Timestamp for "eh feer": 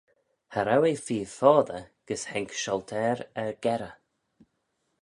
0.91-1.29